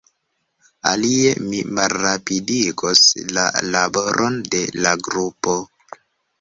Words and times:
Alie, 0.91 1.33
mi 1.49 1.59
malrapidigos 1.81 3.03
la 3.37 3.47
laboron 3.77 4.43
de 4.57 4.67
la 4.83 4.99
grupo. 5.11 5.59